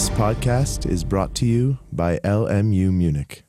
This 0.00 0.08
podcast 0.12 0.86
is 0.86 1.04
brought 1.04 1.34
to 1.34 1.44
you 1.44 1.76
by 1.92 2.18
LMU 2.24 2.90
Munich. 2.90 3.44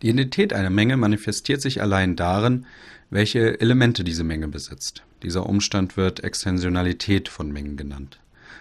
Die 0.00 0.08
Identität 0.08 0.52
einer 0.52 0.70
Menge 0.70 0.96
manifestiert 0.96 1.60
sich 1.60 1.82
allein 1.82 2.14
darin, 2.14 2.64
welche 3.10 3.60
Elemente 3.60 4.04
diese 4.04 4.22
Menge 4.22 4.46
besitzt. 4.46 5.02
Dieser 5.24 5.46
Umstand 5.46 5.96
wird 5.96 6.22
Extensionalität 6.22 7.28
von 7.28 7.50
Mengen 7.50 7.76
genannt. 7.76 8.20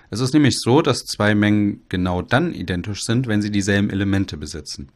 Es 0.09 0.21
ist 0.21 0.33
nämlich 0.33 0.57
so, 0.57 0.81
dass 0.81 1.05
zwei 1.05 1.35
Mengen 1.35 1.83
genau 1.87 2.23
dann 2.23 2.51
identisch 2.51 3.03
sind, 3.03 3.27
wenn 3.27 3.43
sie 3.43 3.51
dieselben 3.51 3.91
Elemente 3.91 4.35
besitzen. 4.35 4.89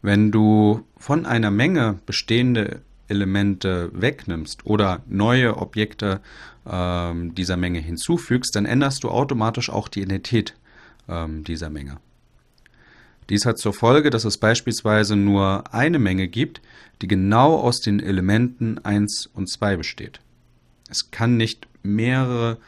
Wenn 0.00 0.30
du 0.30 0.86
von 0.96 1.26
einer 1.26 1.50
Menge 1.50 1.98
bestehende 2.06 2.80
Elemente 3.08 3.90
wegnimmst 3.92 4.64
oder 4.64 5.02
neue 5.06 5.58
Objekte 5.58 6.22
ähm, 6.66 7.34
dieser 7.34 7.58
Menge 7.58 7.80
hinzufügst, 7.80 8.56
dann 8.56 8.64
änderst 8.64 9.04
du 9.04 9.10
automatisch 9.10 9.68
auch 9.68 9.88
die 9.88 10.00
Identität 10.00 10.54
ähm, 11.08 11.44
dieser 11.44 11.70
Menge. 11.70 11.98
Dies 13.28 13.46
hat 13.46 13.58
zur 13.58 13.72
Folge, 13.72 14.10
dass 14.10 14.24
es 14.24 14.36
beispielsweise 14.36 15.16
nur 15.16 15.72
eine 15.72 15.98
Menge 15.98 16.28
gibt, 16.28 16.60
die 17.00 17.08
genau 17.08 17.56
aus 17.56 17.80
den 17.80 18.00
Elementen 18.00 18.78
1 18.78 19.30
und 19.32 19.48
2 19.48 19.76
besteht. 19.76 20.20
Es 20.88 21.10
kann 21.10 21.36
nicht 21.36 21.66
mehrere 21.82 22.58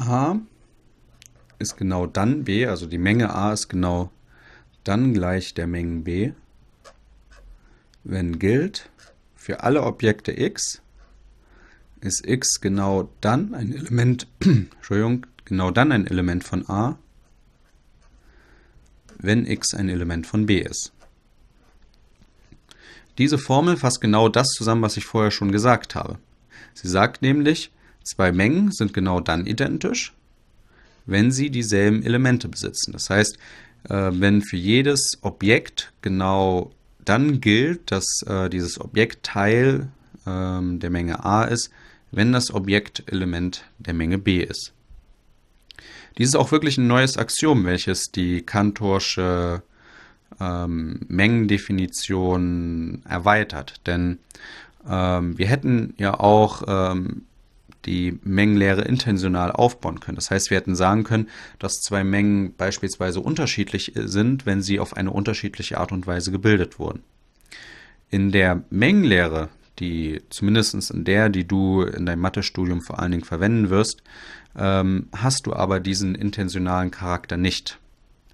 A 0.08 0.40
ist 1.60 1.78
genau 1.78 2.06
dann 2.06 2.44
B, 2.44 2.66
also 2.66 2.86
die 2.86 2.98
Menge 2.98 3.34
A 3.34 3.54
ist 3.54 3.68
genau 3.68 4.12
dann 4.84 5.14
gleich 5.14 5.54
der 5.54 5.68
Mengen 5.68 6.04
B, 6.04 6.32
wenn 8.04 8.40
gilt, 8.40 8.90
für 9.36 9.64
alle 9.64 9.84
Objekte 9.84 10.32
x 10.40 10.82
ist 12.02 12.26
x 12.28 12.62
genau 12.62 13.10
dann 13.22 13.54
ein 13.54 13.74
Element, 13.74 14.28
Entschuldigung, 14.40 15.26
genau 15.46 15.72
dann 15.72 15.92
ein 15.92 16.08
Element 16.08 16.44
von 16.44 16.70
A, 16.70 16.98
wenn 19.18 19.46
x 19.46 19.74
ein 19.74 19.90
Element 19.90 20.28
von 20.28 20.46
B 20.46 20.60
ist. 20.60 20.94
Diese 23.18 23.40
Formel 23.40 23.78
fasst 23.78 24.00
genau 24.00 24.30
das 24.30 24.48
zusammen, 24.50 24.84
was 24.84 24.96
ich 24.96 25.06
vorher 25.06 25.32
schon 25.32 25.52
gesagt 25.52 25.96
habe. 25.96 26.20
Sie 26.76 26.88
sagt 26.88 27.24
nämlich, 27.24 27.72
zwei 28.08 28.32
Mengen 28.32 28.72
sind 28.72 28.94
genau 28.94 29.20
dann 29.20 29.46
identisch, 29.46 30.14
wenn 31.06 31.32
sie 31.32 31.50
dieselben 31.50 32.04
Elemente 32.04 32.48
besitzen. 32.48 32.92
Das 32.92 33.10
heißt, 33.10 33.38
äh, 33.90 34.10
wenn 34.12 34.42
für 34.42 34.58
jedes 34.58 35.18
Objekt 35.22 35.94
genau 36.02 36.72
dann 37.06 37.40
gilt, 37.40 37.92
dass 37.92 38.22
äh, 38.26 38.50
dieses 38.50 38.82
Objekt 38.82 39.24
Teil 39.24 39.90
ähm, 40.26 40.80
der 40.80 40.90
Menge 40.90 41.24
a 41.24 41.44
ist, 41.44 41.70
wenn 42.12 42.32
das 42.32 42.54
Objekt 42.54 43.04
Element 43.08 43.66
der 43.80 43.94
Menge 43.94 44.18
b 44.18 44.40
ist. 44.40 44.74
Dies 46.18 46.30
ist 46.30 46.36
auch 46.36 46.52
wirklich 46.52 46.78
ein 46.78 46.88
neues 46.88 47.18
Axiom, 47.18 47.66
welches 47.66 48.12
die 48.12 48.42
Kantorsche 48.42 49.62
ähm, 50.40 51.02
Mengendefinition 51.08 53.04
erweitert. 53.08 53.82
Denn 53.86 54.18
ähm, 54.90 55.38
wir 55.38 55.48
hätten 55.48 55.94
ja 55.98 56.20
auch 56.20 56.64
ähm, 56.68 57.27
die 57.88 58.20
Mengenlehre 58.24 58.82
intentional 58.82 59.52
aufbauen 59.52 60.00
können. 60.00 60.18
Das 60.18 60.30
heißt, 60.30 60.52
wir 60.52 60.58
hätten 60.58 60.76
sagen 60.76 61.04
können, 61.04 61.30
dass 61.58 61.82
zwei 61.82 62.04
Mengen 62.04 62.54
beispielsweise 62.56 63.22
unterschiedlich 63.22 63.94
sind, 63.96 64.46
wenn 64.46 64.62
sie 64.62 64.80
auf 64.80 64.96
eine 64.96 65.12
unterschiedliche 65.12 65.80
Art 65.80 65.92
und 65.92 66.06
Weise 66.06 66.32
gebildet 66.32 66.78
wurden. 66.78 67.02
In 68.10 68.32
der 68.32 68.64
Mengenlehre, 68.70 69.50
die 69.80 70.22
zumindest 70.30 70.92
in 70.92 71.06
der, 71.06 71.30
die 71.30 71.48
du 71.48 71.82
in 71.82 72.06
deinem 72.06 72.22
Mathestudium 72.22 72.82
vor 72.82 73.00
allen 73.00 73.12
Dingen 73.12 73.24
verwenden 73.24 73.70
wirst, 73.70 74.04
ähm, 74.58 75.08
hast 75.16 75.48
du 75.48 75.54
aber 75.54 75.80
diesen 75.80 76.16
intentionalen 76.16 76.92
Charakter 76.92 77.38
nicht. 77.38 77.80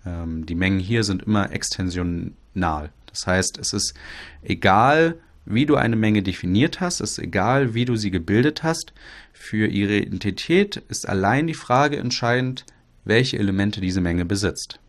Ähm, 0.06 0.46
die 0.46 0.56
Mengen 0.56 0.80
hier 0.80 1.04
sind 1.04 1.24
immer 1.24 1.52
extensional. 1.52 2.92
Das 3.08 3.28
heißt, 3.28 3.58
es 3.60 3.74
ist 3.74 3.94
egal, 4.42 5.20
wie 5.46 5.66
du 5.66 5.76
eine 5.76 5.96
Menge 5.96 6.24
definiert 6.24 6.80
hast, 6.80 7.02
ist 7.02 7.20
egal, 7.20 7.74
wie 7.74 7.86
du 7.86 7.96
sie 7.96 8.12
gebildet 8.12 8.64
hast. 8.64 8.94
Für 9.34 9.68
ihre 9.68 9.98
Identität 9.98 10.78
ist 10.88 11.08
allein 11.08 11.48
die 11.48 11.54
Frage 11.54 11.98
entscheidend, 11.98 12.66
welche 13.04 13.38
Elemente 13.38 13.82
diese 13.82 14.02
Menge 14.02 14.26
besitzt. 14.26 14.80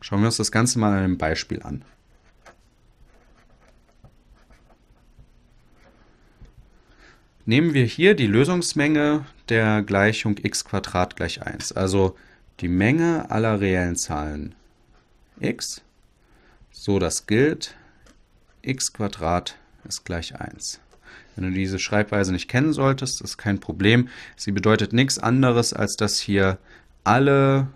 Schauen 0.00 0.20
wir 0.20 0.26
uns 0.26 0.36
das 0.36 0.52
Ganze 0.52 0.78
mal 0.78 0.92
an 0.92 1.04
einem 1.04 1.18
Beispiel 1.18 1.62
an. 1.62 1.84
Nehmen 7.46 7.72
wir 7.72 7.86
hier 7.86 8.14
die 8.14 8.26
Lösungsmenge 8.26 9.24
der 9.48 9.82
Gleichung 9.82 10.36
x 10.42 10.66
gleich 10.66 11.42
1, 11.42 11.72
also 11.72 12.14
die 12.60 12.68
Menge 12.68 13.30
aller 13.30 13.58
reellen 13.58 13.96
Zahlen 13.96 14.54
x, 15.40 15.80
so 16.70 16.98
das 16.98 17.26
gilt 17.26 17.74
x 18.60 18.92
ist 19.86 20.04
gleich 20.04 20.40
1. 20.40 20.80
Wenn 21.36 21.44
du 21.44 21.50
diese 21.52 21.78
Schreibweise 21.78 22.32
nicht 22.32 22.48
kennen 22.48 22.72
solltest, 22.72 23.20
ist 23.20 23.38
kein 23.38 23.60
Problem. 23.60 24.08
Sie 24.36 24.52
bedeutet 24.52 24.92
nichts 24.92 25.18
anderes, 25.18 25.72
als 25.72 25.96
dass 25.96 26.18
hier 26.18 26.58
alle 27.04 27.68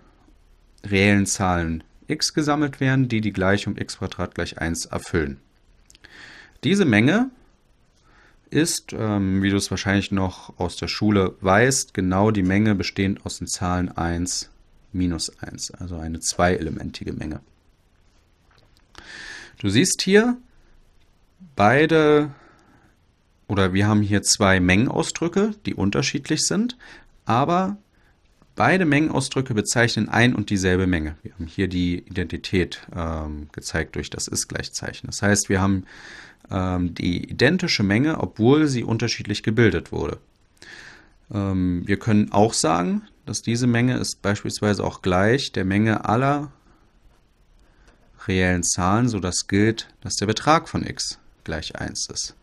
reellen 0.85 1.25
Zahlen 1.25 1.83
x 2.07 2.33
gesammelt 2.33 2.79
werden, 2.79 3.07
die 3.07 3.21
die 3.21 3.31
Gleichung 3.31 3.77
x 3.77 3.97
gleich 4.33 4.57
1 4.59 4.85
erfüllen. 4.87 5.39
Diese 6.63 6.85
Menge 6.85 7.29
ist, 8.49 8.93
ähm, 8.93 9.41
wie 9.41 9.49
du 9.49 9.57
es 9.57 9.71
wahrscheinlich 9.71 10.11
noch 10.11 10.59
aus 10.59 10.75
der 10.75 10.87
Schule 10.87 11.35
weißt, 11.41 11.93
genau 11.93 12.31
die 12.31 12.43
Menge 12.43 12.75
bestehend 12.75 13.25
aus 13.25 13.39
den 13.39 13.47
Zahlen 13.47 13.89
1 13.89 14.49
minus 14.91 15.37
1, 15.39 15.71
also 15.71 15.97
eine 15.97 16.19
zweielementige 16.19 17.13
Menge. 17.13 17.41
Du 19.59 19.69
siehst 19.69 20.01
hier, 20.01 20.37
beide 21.55 22.31
oder 23.47 23.73
wir 23.73 23.87
haben 23.87 24.01
hier 24.01 24.23
zwei 24.23 24.59
Mengenausdrücke, 24.59 25.51
die 25.65 25.75
unterschiedlich 25.75 26.45
sind, 26.47 26.77
aber 27.25 27.77
beide 28.55 28.85
Mengenausdrücke 28.85 29.53
bezeichnen 29.53 30.09
ein 30.09 30.35
und 30.35 30.49
dieselbe 30.49 30.87
Menge. 30.87 31.15
Wir 31.23 31.33
haben 31.33 31.47
hier 31.47 31.67
die 31.67 31.99
Identität 31.99 32.87
ähm, 32.95 33.49
gezeigt 33.51 33.95
durch 33.95 34.09
das 34.09 34.27
Ist-Gleichzeichen. 34.27 35.07
Das 35.07 35.21
heißt, 35.21 35.49
wir 35.49 35.61
haben 35.61 35.85
ähm, 36.49 36.93
die 36.93 37.29
identische 37.29 37.83
Menge, 37.83 38.19
obwohl 38.19 38.67
sie 38.67 38.83
unterschiedlich 38.83 39.43
gebildet 39.43 39.91
wurde. 39.91 40.17
Ähm, 41.31 41.83
wir 41.85 41.97
können 41.97 42.31
auch 42.31 42.53
sagen, 42.53 43.03
dass 43.25 43.41
diese 43.41 43.67
Menge 43.67 43.97
ist 43.97 44.21
beispielsweise 44.21 44.83
auch 44.83 45.01
gleich 45.01 45.51
der 45.51 45.65
Menge 45.65 46.05
aller 46.05 46.51
reellen 48.27 48.63
Zahlen, 48.63 49.09
sodass 49.09 49.47
gilt, 49.47 49.89
dass 50.01 50.15
der 50.15 50.27
Betrag 50.27 50.69
von 50.69 50.85
x 50.85 51.19
gleich 51.43 51.75
1 51.75 52.09
ist. 52.09 52.35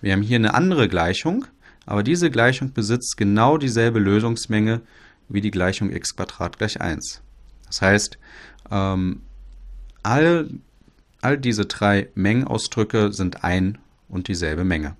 Wir 0.00 0.12
haben 0.12 0.22
hier 0.22 0.36
eine 0.36 0.54
andere 0.54 0.88
Gleichung, 0.88 1.46
aber 1.86 2.02
diese 2.02 2.30
Gleichung 2.30 2.72
besitzt 2.72 3.16
genau 3.16 3.58
dieselbe 3.58 3.98
Lösungsmenge 3.98 4.80
wie 5.28 5.40
die 5.40 5.50
Gleichung 5.50 5.90
x 5.90 6.14
gleich 6.16 6.80
1. 6.80 7.22
Das 7.66 7.82
heißt, 7.82 8.18
ähm, 8.70 9.22
all, 10.02 10.48
all 11.20 11.38
diese 11.38 11.66
drei 11.66 12.08
Mengenausdrücke 12.14 13.12
sind 13.12 13.44
ein 13.44 13.78
und 14.08 14.28
dieselbe 14.28 14.64
Menge. 14.64 14.96